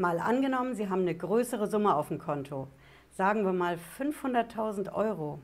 [0.00, 2.68] Mal angenommen, Sie haben eine größere Summe auf dem Konto,
[3.10, 5.40] sagen wir mal 500.000 Euro.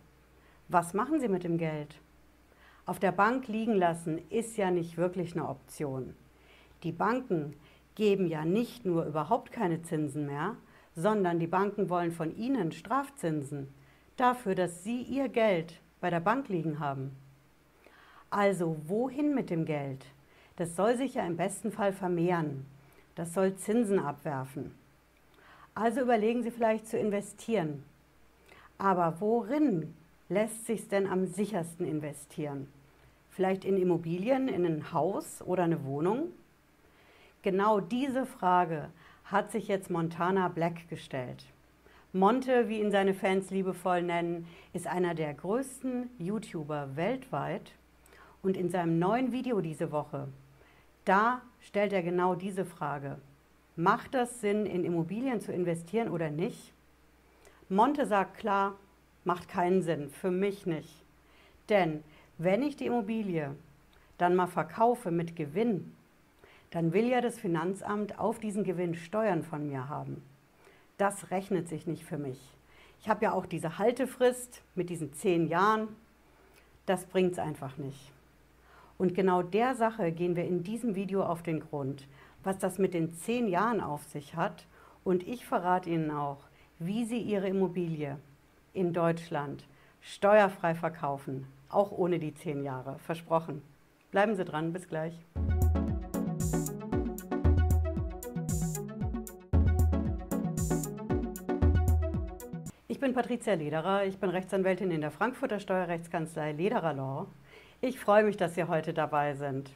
[0.68, 2.00] Was machen Sie mit dem Geld?
[2.86, 6.14] Auf der Bank liegen lassen ist ja nicht wirklich eine Option.
[6.84, 7.56] Die Banken
[7.96, 10.54] geben ja nicht nur überhaupt keine Zinsen mehr,
[10.94, 13.74] sondern die Banken wollen von Ihnen Strafzinsen
[14.16, 17.10] dafür, dass Sie Ihr Geld bei der Bank liegen haben.
[18.30, 20.06] Also wohin mit dem Geld?
[20.54, 22.66] Das soll sich ja im besten Fall vermehren.
[23.14, 24.74] Das soll Zinsen abwerfen.
[25.74, 27.84] Also überlegen Sie vielleicht zu investieren.
[28.78, 29.94] Aber worin
[30.28, 32.68] lässt sich denn am sichersten investieren?
[33.30, 36.28] Vielleicht in Immobilien, in ein Haus oder eine Wohnung?
[37.42, 38.90] Genau diese Frage
[39.24, 41.44] hat sich jetzt Montana Black gestellt.
[42.12, 47.72] Monte, wie ihn seine Fans liebevoll nennen, ist einer der größten YouTuber weltweit
[48.42, 50.28] und in seinem neuen Video diese Woche,
[51.04, 53.18] da stellt er genau diese Frage.
[53.76, 56.72] Macht das Sinn, in Immobilien zu investieren oder nicht?
[57.68, 58.76] Monte sagt klar,
[59.24, 61.04] macht keinen Sinn, für mich nicht.
[61.68, 62.04] Denn
[62.38, 63.56] wenn ich die Immobilie
[64.18, 65.92] dann mal verkaufe mit Gewinn,
[66.70, 70.22] dann will ja das Finanzamt auf diesen Gewinn Steuern von mir haben.
[70.98, 72.40] Das rechnet sich nicht für mich.
[73.00, 75.88] Ich habe ja auch diese Haltefrist mit diesen zehn Jahren.
[76.86, 78.13] Das bringt es einfach nicht.
[78.96, 82.06] Und genau der Sache gehen wir in diesem Video auf den Grund,
[82.44, 84.66] was das mit den zehn Jahren auf sich hat.
[85.02, 86.38] Und ich verrate Ihnen auch,
[86.78, 88.18] wie Sie Ihre Immobilie
[88.72, 89.64] in Deutschland
[90.00, 92.98] steuerfrei verkaufen, auch ohne die zehn Jahre.
[93.00, 93.62] Versprochen.
[94.10, 95.18] Bleiben Sie dran, bis gleich.
[102.86, 107.26] Ich bin Patricia Lederer, ich bin Rechtsanwältin in der Frankfurter Steuerrechtskanzlei Lederer Law
[107.84, 109.70] ich freue mich, dass Sie heute dabei sind.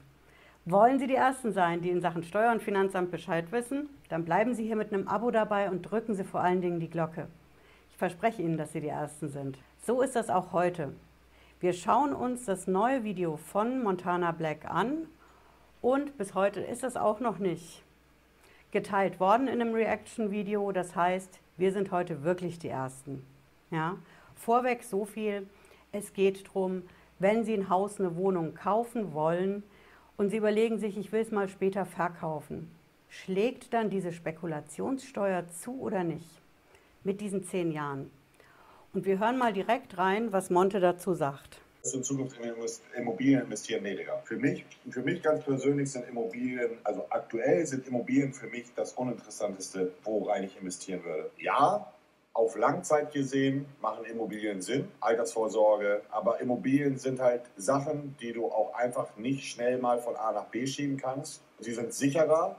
[0.65, 3.91] Wollen Sie die Ersten sein, die in Sachen Steuer- und Finanzamt Bescheid wissen?
[4.09, 6.89] Dann bleiben Sie hier mit einem Abo dabei und drücken Sie vor allen Dingen die
[6.89, 7.29] Glocke.
[7.91, 9.59] Ich verspreche Ihnen, dass Sie die Ersten sind.
[9.83, 10.95] So ist das auch heute.
[11.61, 15.07] Wir schauen uns das neue Video von Montana Black an
[15.83, 17.83] und bis heute ist es auch noch nicht
[18.71, 20.73] geteilt worden in einem Reaction-Video.
[20.73, 23.23] Das heißt, wir sind heute wirklich die Ersten.
[23.71, 23.97] Ja?
[24.35, 25.47] Vorweg so viel,
[25.93, 26.85] es geht darum,
[27.19, 29.63] wenn Sie ein Haus, eine Wohnung kaufen wollen
[30.17, 32.71] und Sie überlegen sich, ich will es mal später verkaufen,
[33.09, 36.41] schlägt dann diese Spekulationssteuer zu oder nicht?
[37.05, 38.11] Mit diesen zehn Jahren.
[38.93, 41.61] Und wir hören mal direkt rein, was Monte dazu sagt.
[41.95, 44.21] In Zukunft in Immobilien investieren weniger.
[44.25, 48.93] Für mich, für mich ganz persönlich sind Immobilien, also aktuell sind Immobilien für mich das
[48.95, 51.31] Uninteressanteste, worein ich investieren würde.
[51.39, 51.91] Ja,
[52.39, 58.75] auf Langzeit gesehen machen Immobilien Sinn, Altersvorsorge, aber Immobilien sind halt Sachen, die du auch
[58.75, 61.43] einfach nicht schnell mal von A nach B schieben kannst.
[61.59, 62.55] Sie sind sicherer,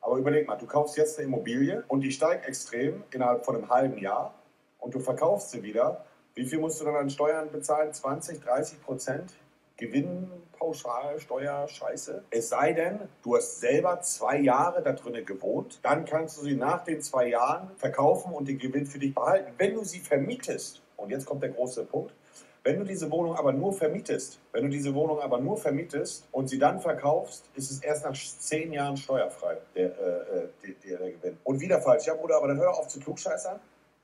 [0.00, 3.68] aber überleg mal, du kaufst jetzt eine Immobilie und die steigt extrem innerhalb von einem
[3.68, 4.32] halben Jahr
[4.78, 6.04] und du verkaufst sie wieder.
[6.34, 7.92] Wie viel musst du dann an Steuern bezahlen?
[7.92, 9.32] 20, 30 Prozent?
[9.76, 12.24] Gewinnpauschalsteuer, Scheiße.
[12.30, 16.56] Es sei denn, du hast selber zwei Jahre da drinnen gewohnt, dann kannst du sie
[16.56, 19.52] nach den zwei Jahren verkaufen und den Gewinn für dich behalten.
[19.58, 22.14] Wenn du sie vermietest, und jetzt kommt der große Punkt,
[22.66, 26.48] wenn du diese Wohnung aber nur vermietest, wenn du diese Wohnung aber nur vermietest und
[26.48, 30.48] sie dann verkaufst, ist es erst nach zehn Jahren steuerfrei, der, äh,
[30.84, 31.38] der, der Gewinn.
[31.44, 32.06] Und wieder falsch.
[32.06, 33.60] Ja, Bruder, aber dann hör auf zu klugscheißern.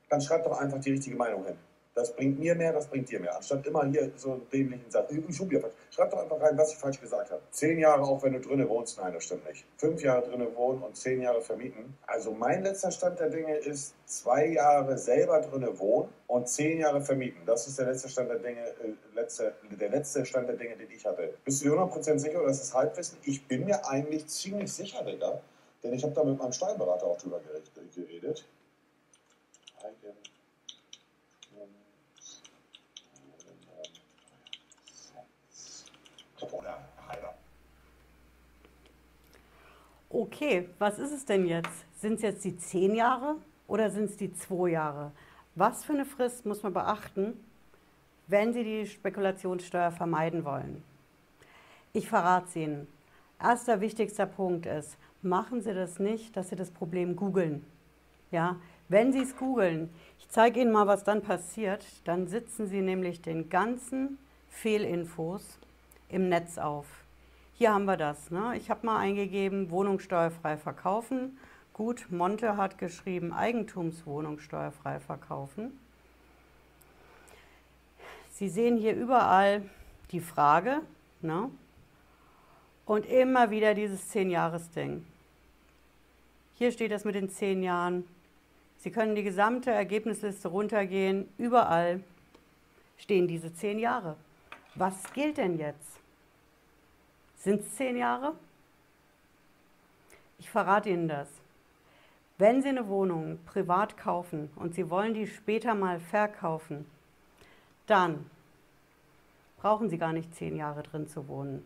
[0.07, 1.57] Dann schreib doch einfach die richtige Meinung hin.
[1.95, 3.35] Das bringt mir mehr, das bringt dir mehr.
[3.35, 5.75] Anstatt immer hier so dämlichen falsch.
[5.91, 7.41] Schreib doch einfach rein, was ich falsch gesagt habe.
[7.51, 8.97] Zehn Jahre auch, wenn du drinnen wohnst.
[8.97, 9.63] Nein, das stimmt nicht.
[9.77, 11.95] Fünf Jahre drinnen wohnen und zehn Jahre vermieten.
[12.07, 17.01] Also mein letzter Stand der Dinge ist zwei Jahre selber drinnen wohnen und zehn Jahre
[17.01, 17.41] vermieten.
[17.45, 20.89] Das ist der letzte Stand der Dinge, äh, letzte, der letzte Stand der Dinge, den
[20.89, 21.35] ich hatte.
[21.45, 23.19] Bist du dir 100% sicher oder ist das Halbwissen?
[23.23, 25.41] Ich bin mir eigentlich ziemlich sicher, Digga.
[25.83, 27.39] Denn ich habe da mit meinem Steuerberater auch drüber
[27.93, 28.47] geredet.
[40.15, 41.85] Okay, was ist es denn jetzt?
[41.99, 43.35] Sind es jetzt die zehn Jahre
[43.67, 45.11] oder sind es die zwei Jahre?
[45.55, 47.33] Was für eine Frist muss man beachten,
[48.27, 50.83] wenn Sie die Spekulationssteuer vermeiden wollen?
[51.93, 52.87] Ich verrate es Ihnen.
[53.41, 57.65] Erster wichtigster Punkt ist, machen Sie das nicht, dass Sie das Problem googeln.
[58.29, 58.57] Ja,
[58.89, 59.89] wenn Sie es googeln,
[60.19, 64.19] ich zeige Ihnen mal, was dann passiert, dann sitzen Sie nämlich den ganzen
[64.49, 65.57] Fehlinfos
[66.13, 66.85] im Netz auf.
[67.55, 68.31] Hier haben wir das.
[68.31, 68.55] Ne?
[68.57, 71.37] Ich habe mal eingegeben, Wohnungssteuerfrei verkaufen.
[71.73, 75.77] Gut, Monte hat geschrieben, Eigentumswohnung steuerfrei verkaufen.
[78.31, 79.63] Sie sehen hier überall
[80.11, 80.81] die Frage
[81.21, 81.49] ne?
[82.85, 85.05] und immer wieder dieses 10-Jahres-Ding.
[86.55, 88.03] Hier steht das mit den zehn Jahren.
[88.77, 91.27] Sie können die gesamte Ergebnisliste runtergehen.
[91.37, 92.03] Überall
[92.97, 94.15] stehen diese zehn Jahre.
[94.75, 96.02] Was gilt denn jetzt?
[97.43, 98.35] Sind es zehn Jahre?
[100.39, 101.27] Ich verrate Ihnen das.
[102.37, 106.85] Wenn Sie eine Wohnung privat kaufen und Sie wollen die später mal verkaufen,
[107.85, 108.29] dann
[109.57, 111.65] brauchen Sie gar nicht zehn Jahre drin zu wohnen.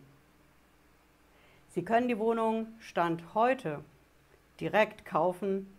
[1.69, 3.83] Sie können die Wohnung Stand heute
[4.59, 5.71] direkt kaufen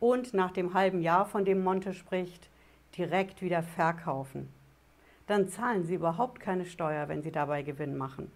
[0.00, 2.48] und nach dem halben Jahr, von dem Monte spricht,
[2.98, 4.52] direkt wieder verkaufen.
[5.28, 8.32] Dann zahlen Sie überhaupt keine Steuer, wenn Sie dabei Gewinn machen.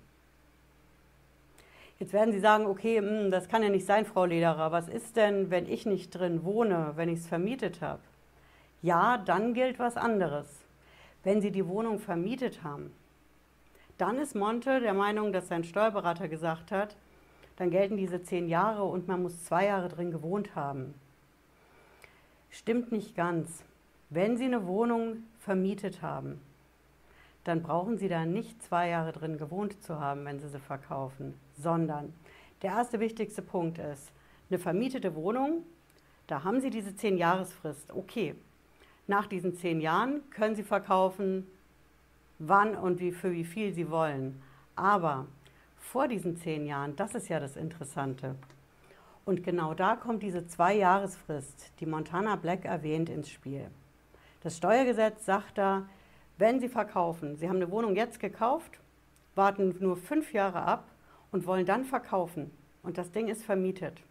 [1.99, 4.71] Jetzt werden Sie sagen, okay, hm, das kann ja nicht sein, Frau Lederer.
[4.71, 8.01] Was ist denn, wenn ich nicht drin wohne, wenn ich es vermietet habe?
[8.83, 10.47] Ja, dann gilt was anderes.
[11.25, 12.93] Wenn Sie die Wohnung vermietet haben,
[13.99, 16.95] dann ist Monte der Meinung, dass sein Steuerberater gesagt hat,
[17.57, 20.95] dann gelten diese zehn Jahre und man muss zwei Jahre drin gewohnt haben.
[22.51, 23.65] Stimmt nicht ganz.
[24.09, 26.41] Wenn Sie eine Wohnung vermietet haben,
[27.49, 31.35] dann brauchen Sie da nicht zwei Jahre drin gewohnt zu haben, wenn Sie sie verkaufen,
[31.57, 32.13] sondern
[32.61, 34.13] der erste wichtigste Punkt ist,
[34.51, 35.65] eine vermietete Wohnung,
[36.27, 37.93] da haben Sie diese zehn Jahresfrist.
[37.93, 38.35] Okay,
[39.07, 41.47] nach diesen zehn Jahren können Sie verkaufen,
[42.39, 44.43] wann und wie, für wie viel Sie wollen.
[44.77, 45.27] Aber
[45.79, 48.35] vor diesen zehn Jahren, das ist ja das Interessante.
[49.25, 53.71] Und genau da kommt diese Zwei-Jahresfrist, die Montana Black erwähnt, ins Spiel.
[54.43, 55.87] Das Steuergesetz sagt da,
[56.39, 58.79] wenn Sie verkaufen, Sie haben eine Wohnung jetzt gekauft,
[59.35, 60.89] warten nur fünf Jahre ab
[61.33, 62.51] und wollen dann verkaufen
[62.83, 64.03] und das Ding ist vermietet,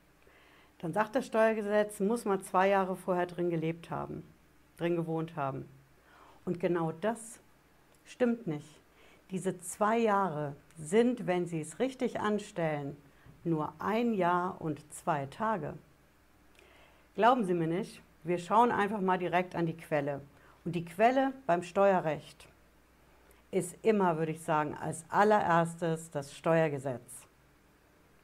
[0.79, 4.23] dann sagt das Steuergesetz, muss man zwei Jahre vorher drin gelebt haben,
[4.77, 5.65] drin gewohnt haben.
[6.45, 7.39] Und genau das
[8.05, 8.79] stimmt nicht.
[9.31, 12.95] Diese zwei Jahre sind, wenn Sie es richtig anstellen,
[13.43, 15.73] nur ein Jahr und zwei Tage.
[17.15, 20.21] Glauben Sie mir nicht, wir schauen einfach mal direkt an die Quelle.
[20.67, 22.45] Und die Quelle beim Steuerrecht
[23.51, 27.25] ist immer, würde ich sagen, als allererstes das Steuergesetz.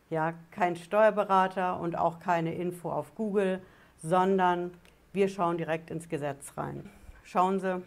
[0.09, 3.61] Ja, kein Steuerberater und auch keine Info auf Google,
[4.01, 4.73] sondern
[5.13, 6.89] wir schauen direkt ins Gesetz rein.
[7.23, 7.81] Schauen Sie,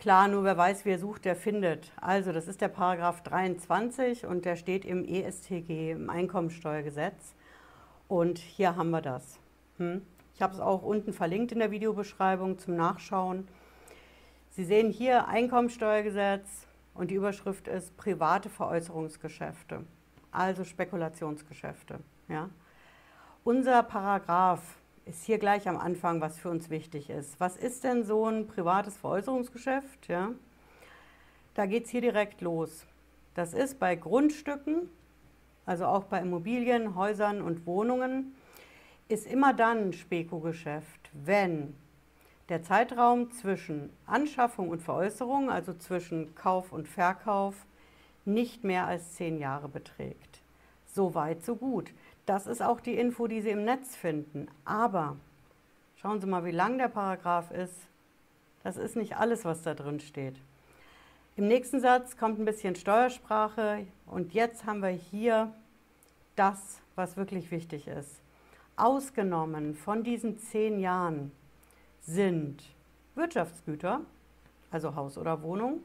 [0.00, 1.92] Klar, nur wer weiß, wer sucht, der findet.
[2.00, 7.36] Also das ist der Paragraph 23 und der steht im ESTG, im Einkommensteuergesetz.
[8.08, 9.38] Und hier haben wir das.
[9.78, 10.02] Hm?
[10.34, 13.46] Ich habe es auch unten verlinkt in der Videobeschreibung zum Nachschauen.
[14.50, 19.84] Sie sehen hier Einkommensteuergesetz und die Überschrift ist private Veräußerungsgeschäfte,
[20.32, 22.00] also Spekulationsgeschäfte.
[22.28, 22.50] Ja?
[23.44, 24.62] Unser Paragraph
[25.06, 27.38] ist hier gleich am Anfang, was für uns wichtig ist.
[27.38, 30.08] Was ist denn so ein privates Veräußerungsgeschäft?
[30.08, 30.30] Ja?
[31.54, 32.86] Da geht es hier direkt los.
[33.34, 34.90] Das ist bei Grundstücken,
[35.64, 38.34] also auch bei Immobilien, Häusern und Wohnungen,
[39.08, 41.74] ist immer dann ein Spekugeschäft, wenn
[42.48, 47.54] der Zeitraum zwischen Anschaffung und Veräußerung, also zwischen Kauf und Verkauf,
[48.24, 50.40] nicht mehr als zehn Jahre beträgt.
[50.86, 51.90] So weit, so gut.
[52.26, 54.48] Das ist auch die Info, die Sie im Netz finden.
[54.64, 55.16] Aber
[55.96, 57.86] schauen Sie mal, wie lang der Paragraph ist.
[58.62, 60.36] Das ist nicht alles, was da drin steht.
[61.36, 65.52] Im nächsten Satz kommt ein bisschen Steuersprache und jetzt haben wir hier
[66.36, 68.23] das, was wirklich wichtig ist.
[68.76, 71.30] Ausgenommen von diesen zehn Jahren
[72.02, 72.62] sind
[73.14, 74.00] Wirtschaftsgüter,
[74.70, 75.80] also Haus oder Wohnung,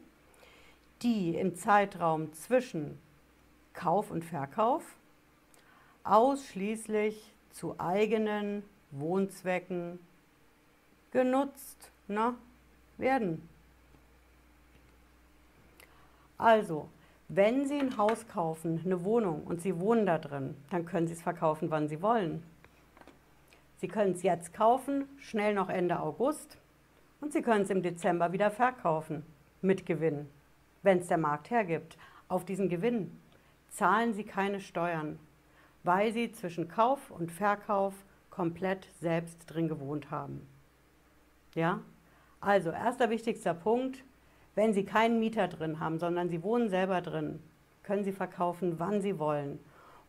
[1.02, 2.98] die im Zeitraum zwischen
[3.72, 4.82] Kauf und Verkauf
[6.02, 9.98] ausschließlich zu eigenen Wohnzwecken
[11.12, 12.34] genutzt na,
[12.98, 13.48] werden.
[16.38, 16.88] Also,
[17.28, 21.12] wenn Sie ein Haus kaufen, eine Wohnung und Sie wohnen da drin, dann können Sie
[21.12, 22.42] es verkaufen, wann Sie wollen.
[23.80, 26.58] Sie können es jetzt kaufen, schnell noch Ende August,
[27.20, 29.24] und Sie können es im Dezember wieder verkaufen
[29.60, 30.26] mit Gewinn,
[30.82, 31.98] wenn es der Markt hergibt.
[32.28, 33.20] Auf diesen Gewinn
[33.68, 35.18] zahlen Sie keine Steuern
[35.82, 37.94] weil sie zwischen Kauf und Verkauf
[38.30, 40.46] komplett selbst drin gewohnt haben.
[41.54, 41.80] Ja?
[42.40, 44.04] Also, erster wichtigster Punkt,
[44.54, 47.40] wenn Sie keinen Mieter drin haben, sondern Sie wohnen selber drin,
[47.82, 49.58] können Sie verkaufen, wann Sie wollen.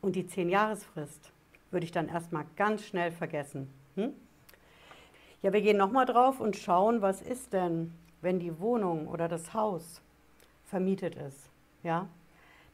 [0.01, 1.31] Und die 10-Jahresfrist
[1.71, 3.69] würde ich dann erstmal ganz schnell vergessen.
[3.95, 4.13] Hm?
[5.41, 9.53] Ja, wir gehen nochmal drauf und schauen, was ist denn, wenn die Wohnung oder das
[9.53, 10.01] Haus
[10.63, 11.49] vermietet ist.
[11.83, 12.07] Ja?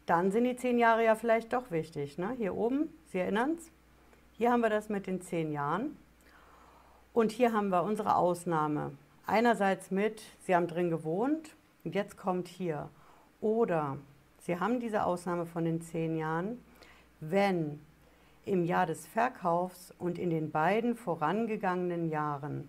[0.07, 2.17] dann sind die zehn Jahre ja vielleicht doch wichtig.
[2.17, 2.33] Ne?
[2.37, 3.69] Hier oben, Sie erinnern es,
[4.31, 5.97] hier haben wir das mit den zehn Jahren.
[7.13, 8.93] Und hier haben wir unsere Ausnahme.
[9.25, 12.89] Einerseits mit, Sie haben drin gewohnt und jetzt kommt hier.
[13.41, 13.97] Oder
[14.39, 16.63] Sie haben diese Ausnahme von den zehn Jahren,
[17.19, 17.81] wenn
[18.47, 22.67] im Jahr des Verkaufs und in den beiden vorangegangenen Jahren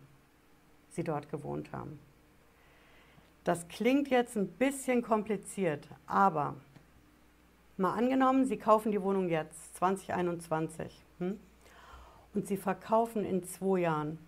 [0.91, 1.99] Sie dort gewohnt haben.
[3.45, 6.57] Das klingt jetzt ein bisschen kompliziert, aber
[7.77, 11.39] mal angenommen, Sie kaufen die Wohnung jetzt, 2021, hm?
[12.35, 14.19] und Sie verkaufen in zwei Jahren.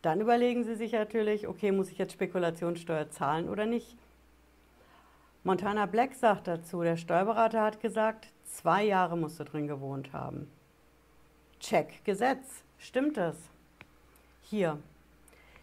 [0.00, 3.96] Dann überlegen Sie sich natürlich, okay, muss ich jetzt Spekulationssteuer zahlen oder nicht?
[5.44, 10.50] Montana Black sagt dazu, der Steuerberater hat gesagt, zwei Jahre musst du drin gewohnt haben.
[11.58, 12.62] Check, Gesetz.
[12.78, 13.36] Stimmt das?
[14.42, 14.78] Hier.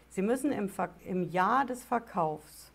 [0.08, 0.70] Sie müssen im,
[1.04, 2.72] im Jahr des Verkaufs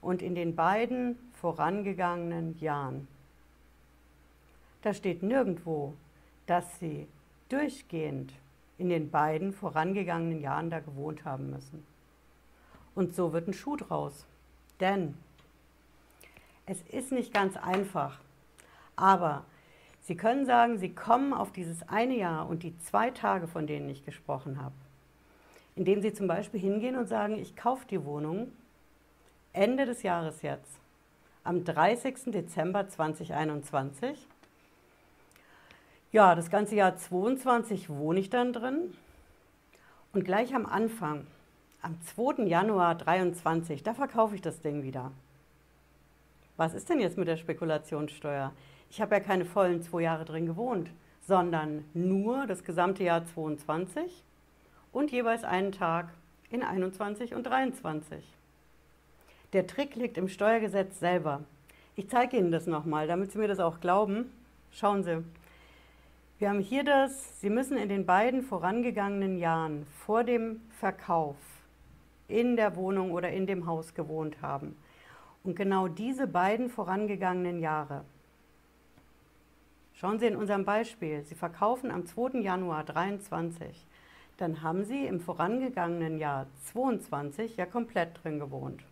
[0.00, 3.08] und in den beiden vorangegangenen Jahren.
[4.82, 5.94] Da steht nirgendwo,
[6.46, 7.08] dass Sie
[7.48, 8.32] durchgehend
[8.78, 11.84] in den beiden vorangegangenen Jahren da gewohnt haben müssen.
[12.94, 14.26] Und so wird ein Schuh draus.
[14.78, 15.14] Denn
[16.66, 18.20] es ist nicht ganz einfach,
[18.98, 19.44] aber
[20.02, 23.88] Sie können sagen, Sie kommen auf dieses eine Jahr und die zwei Tage, von denen
[23.90, 24.74] ich gesprochen habe,
[25.76, 28.50] indem Sie zum Beispiel hingehen und sagen, ich kaufe die Wohnung
[29.52, 30.78] Ende des Jahres jetzt,
[31.44, 32.32] am 30.
[32.32, 34.26] Dezember 2021.
[36.10, 38.94] Ja, das ganze Jahr 22 wohne ich dann drin
[40.12, 41.26] und gleich am Anfang,
[41.82, 42.44] am 2.
[42.44, 45.12] Januar 23, da verkaufe ich das Ding wieder
[46.58, 48.52] was ist denn jetzt mit der Spekulationssteuer?
[48.90, 50.90] Ich habe ja keine vollen zwei Jahre drin gewohnt,
[51.20, 54.24] sondern nur das gesamte Jahr 22
[54.92, 56.08] und jeweils einen Tag
[56.50, 58.24] in 21 und 23.
[59.52, 61.42] Der Trick liegt im Steuergesetz selber.
[61.96, 64.32] Ich zeige Ihnen das nochmal, damit Sie mir das auch glauben.
[64.70, 65.24] Schauen Sie.
[66.38, 71.36] Wir haben hier das, Sie müssen in den beiden vorangegangenen Jahren vor dem Verkauf
[72.28, 74.76] in der Wohnung oder in dem Haus gewohnt haben.
[75.42, 78.04] Und genau diese beiden vorangegangenen Jahre,
[79.98, 82.38] schauen Sie in unserem Beispiel, Sie verkaufen am 2.
[82.40, 83.84] Januar 23,
[84.36, 88.84] dann haben Sie im vorangegangenen Jahr 22 ja komplett drin gewohnt.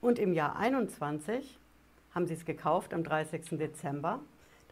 [0.00, 1.58] Und im Jahr 21
[2.12, 3.50] haben Sie es gekauft am 30.
[3.58, 4.18] Dezember,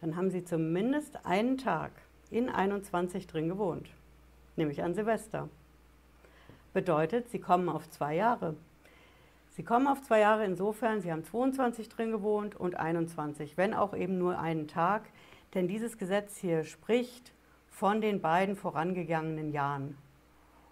[0.01, 1.91] dann haben Sie zumindest einen Tag
[2.31, 3.89] in 21 drin gewohnt,
[4.57, 5.47] nämlich an Silvester.
[6.73, 8.55] Bedeutet, Sie kommen auf zwei Jahre.
[9.51, 13.95] Sie kommen auf zwei Jahre insofern, Sie haben 22 drin gewohnt und 21, wenn auch
[13.95, 15.03] eben nur einen Tag,
[15.53, 17.31] denn dieses Gesetz hier spricht
[17.69, 19.97] von den beiden vorangegangenen Jahren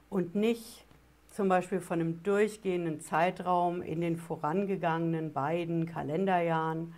[0.10, 0.86] und nicht
[1.34, 6.94] zum Beispiel von einem durchgehenden Zeitraum in den vorangegangenen beiden Kalenderjahren.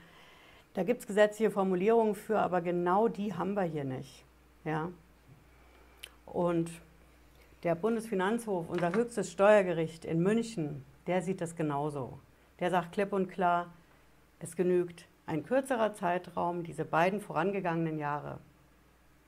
[0.73, 4.25] Da gibt es gesetzliche Formulierungen für, aber genau die haben wir hier nicht.
[4.65, 4.91] Ja?
[6.25, 6.69] Und
[7.63, 12.19] der Bundesfinanzhof, unser höchstes Steuergericht in München, der sieht das genauso.
[12.59, 13.73] Der sagt klipp und klar,
[14.39, 18.39] es genügt ein kürzerer Zeitraum, diese beiden vorangegangenen Jahre,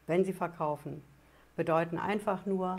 [0.06, 1.04] wenn sie verkaufen,
[1.56, 2.78] bedeuten einfach nur,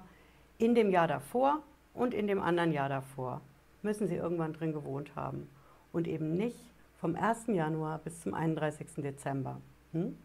[0.59, 1.63] in dem Jahr davor
[1.95, 3.41] und in dem anderen Jahr davor
[3.83, 5.49] müssen sie irgendwann drin gewohnt haben
[5.93, 6.59] und eben nicht
[7.01, 7.47] vom 1.
[7.49, 8.87] Januar bis zum 31.
[8.97, 9.61] Dezember.
[9.93, 10.17] Hm?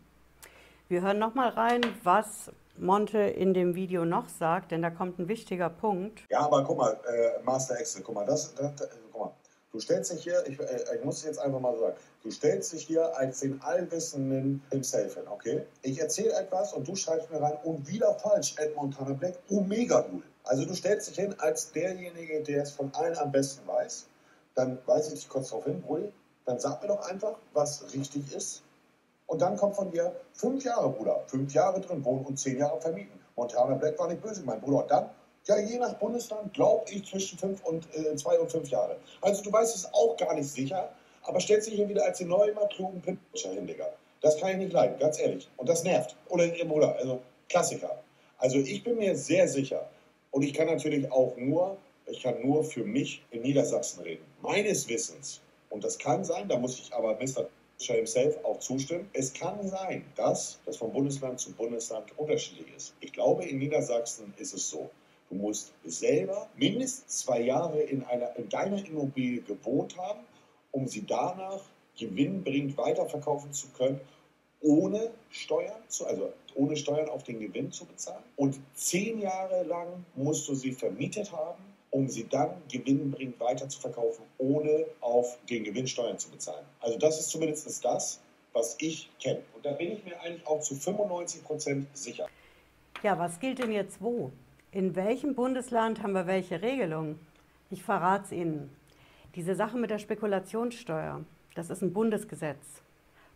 [0.87, 5.27] Wir hören nochmal rein, was Monte in dem Video noch sagt, denn da kommt ein
[5.27, 6.23] wichtiger Punkt.
[6.29, 8.87] Ja, aber guck mal, äh, Master Excel, guck mal, das, das, mal,
[9.73, 12.71] du stellst dich hier, ich, äh, ich muss es jetzt einfach mal sagen, du stellst
[12.71, 15.65] dich hier als den allwissenden himself hin, okay?
[15.81, 20.05] Ich erzähle etwas und du schreibst mir rein und wieder falsch, Ed Montana Black, Omega
[20.09, 20.23] Null.
[20.45, 24.05] Also du stellst dich hin als derjenige, der es von allen am besten weiß.
[24.55, 26.13] Dann weise ich dich kurz darauf hin, Brudi,
[26.45, 28.63] dann sag mir doch einfach, was richtig ist
[29.27, 31.23] und dann kommt von dir fünf Jahre, Bruder.
[31.27, 33.19] Fünf Jahre drin wohnen und zehn Jahre vermieten.
[33.35, 34.83] Montana Black war nicht böse, mein Bruder.
[34.83, 35.09] Und dann,
[35.45, 38.97] ja, je nach Bundesland, glaube ich, zwischen fünf und, äh, zwei und fünf Jahre.
[39.21, 40.89] Also du weißt es auch gar nicht sicher,
[41.23, 43.89] aber stellst dich hier wieder als den neuen, klugen Pinscher hin, Digga.
[44.21, 45.49] Das kann ich nicht leiden, ganz ehrlich.
[45.57, 46.15] Und das nervt.
[46.29, 48.01] Oder, Bruder, also Klassiker.
[48.37, 49.89] Also ich bin mir sehr sicher,
[50.33, 54.25] und ich kann natürlich auch nur, ich kann nur für mich in Niedersachsen reden.
[54.41, 57.47] Meines Wissens, und das kann sein, da muss ich aber Mr.
[57.77, 59.07] himself auch zustimmen.
[59.13, 62.95] Es kann sein, dass das von Bundesland zu Bundesland unterschiedlich ist.
[62.99, 64.89] Ich glaube, in Niedersachsen ist es so.
[65.33, 70.19] Du musst selber mindestens zwei Jahre in, einer, in deiner Immobilie gewohnt haben,
[70.69, 71.61] um sie danach
[71.97, 73.99] gewinnbringend weiterverkaufen zu können,
[74.61, 78.23] ohne Steuern, zu, also ohne Steuern auf den Gewinn zu bezahlen.
[78.35, 83.79] Und zehn Jahre lang musst du sie vermietet haben um sie dann gewinnbringend weiter zu
[83.79, 86.65] verkaufen, ohne auf den Gewinn Steuern zu bezahlen.
[86.79, 88.19] Also das ist zumindest das,
[88.51, 89.43] was ich kenne.
[89.53, 92.27] Und da bin ich mir eigentlich auch zu 95 Prozent sicher.
[93.03, 94.31] Ja, was gilt denn jetzt wo?
[94.73, 97.19] In welchem Bundesland haben wir welche Regelung?
[97.69, 98.75] Ich verrate es Ihnen.
[99.35, 102.81] Diese Sache mit der Spekulationssteuer, das ist ein Bundesgesetz.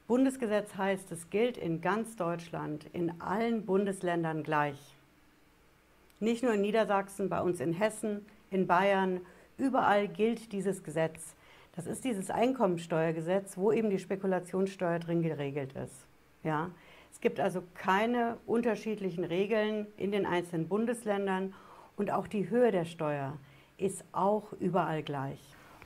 [0.08, 4.80] Bundesgesetz heißt, es gilt in ganz Deutschland, in allen Bundesländern gleich.
[6.20, 9.22] Nicht nur in Niedersachsen, bei uns in Hessen, in Bayern,
[9.60, 11.36] überall gilt dieses Gesetz.
[11.76, 16.08] Das ist dieses Einkommensteuergesetz, wo eben die Spekulationssteuer drin geregelt ist.
[16.44, 16.72] Ja?
[17.12, 21.54] Es gibt also keine unterschiedlichen Regeln in den einzelnen Bundesländern
[21.96, 23.38] und auch die Höhe der Steuer
[23.78, 25.40] ist auch überall gleich.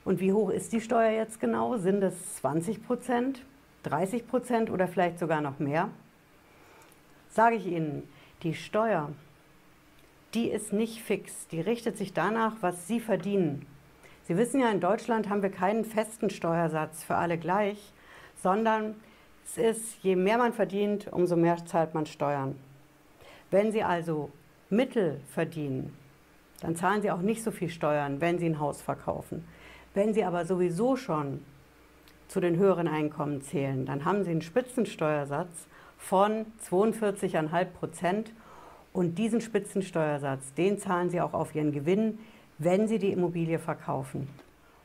[0.04, 1.76] Und wie hoch ist die Steuer jetzt genau?
[1.76, 3.44] Sind es 20 Prozent,
[3.84, 5.88] 30 Prozent oder vielleicht sogar noch mehr?
[7.28, 8.02] Sage ich Ihnen,
[8.42, 9.10] die Steuer,
[10.34, 11.46] die ist nicht fix.
[11.48, 13.66] Die richtet sich danach, was Sie verdienen.
[14.24, 17.92] Sie wissen ja, in Deutschland haben wir keinen festen Steuersatz für alle gleich,
[18.36, 18.96] sondern
[19.44, 22.56] es ist, je mehr man verdient, umso mehr zahlt man Steuern.
[23.50, 24.30] Wenn Sie also
[24.70, 25.94] Mittel verdienen,
[26.60, 29.44] dann zahlen Sie auch nicht so viel Steuern, wenn Sie ein Haus verkaufen.
[29.94, 31.44] Wenn Sie aber sowieso schon
[32.28, 35.66] zu den höheren Einkommen zählen, dann haben Sie einen Spitzensteuersatz
[35.98, 38.32] von 42,5 Prozent
[38.92, 42.18] und diesen Spitzensteuersatz, den zahlen Sie auch auf Ihren Gewinn,
[42.58, 44.28] wenn Sie die Immobilie verkaufen.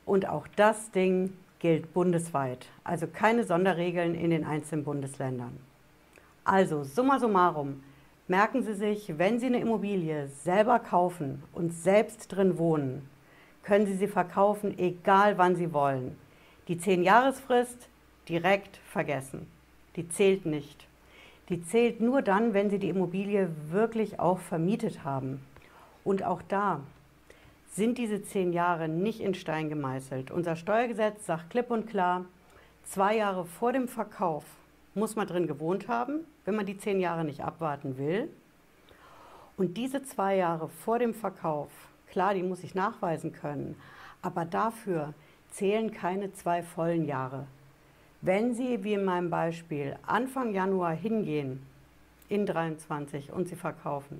[0.06, 5.58] Und auch das Ding gilt bundesweit, also keine Sonderregeln in den einzelnen Bundesländern.
[6.44, 7.84] Also, summa summarum,
[8.28, 13.08] merken Sie sich, wenn Sie eine Immobilie selber kaufen und selbst drin wohnen,
[13.64, 16.16] können Sie sie verkaufen, egal wann Sie wollen.
[16.68, 17.90] Die 10-Jahresfrist
[18.30, 19.48] direkt vergessen.
[19.96, 20.88] Die zählt nicht.
[21.50, 25.42] Die zählt nur dann, wenn Sie die Immobilie wirklich auch vermietet haben.
[26.04, 26.82] Und auch da
[27.78, 30.32] sind diese zehn Jahre nicht in Stein gemeißelt.
[30.32, 32.26] Unser Steuergesetz sagt klipp und klar,
[32.84, 34.44] zwei Jahre vor dem Verkauf
[34.96, 38.30] muss man drin gewohnt haben, wenn man die zehn Jahre nicht abwarten will.
[39.58, 41.70] Und diese zwei Jahre vor dem Verkauf,
[42.10, 43.76] klar, die muss ich nachweisen können,
[44.24, 45.14] aber dafür
[45.52, 47.46] zählen keine zwei vollen Jahre.
[48.22, 51.62] Wenn Sie, wie in meinem Beispiel, Anfang Januar hingehen
[52.28, 54.20] in 23 und Sie verkaufen,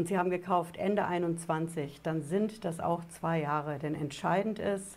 [0.00, 3.78] und Sie haben gekauft Ende 21, dann sind das auch zwei Jahre.
[3.78, 4.96] Denn entscheidend ist,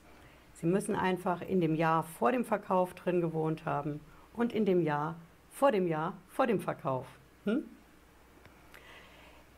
[0.53, 3.99] Sie müssen einfach in dem Jahr vor dem Verkauf drin gewohnt haben
[4.31, 5.15] und in dem Jahr
[5.51, 7.05] vor dem Jahr vor dem Verkauf.
[7.43, 7.65] Hm?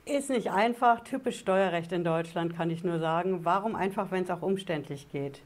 [0.06, 3.46] Ist nicht einfach, typisch Steuerrecht in Deutschland kann ich nur sagen.
[3.46, 5.44] Warum einfach, wenn es auch umständlich geht?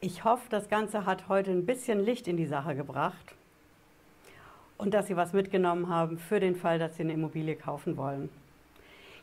[0.00, 3.34] Ich hoffe, das Ganze hat heute ein bisschen Licht in die Sache gebracht
[4.78, 8.30] und dass Sie was mitgenommen haben für den Fall, dass Sie eine Immobilie kaufen wollen.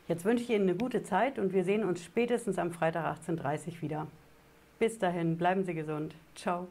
[0.08, 3.68] Jetzt wünsche ich Ihnen eine gute Zeit und wir sehen uns spätestens am Freitag 18.30
[3.76, 4.06] Uhr wieder.
[4.78, 6.14] Bis dahin, bleiben Sie gesund.
[6.34, 6.68] Ciao.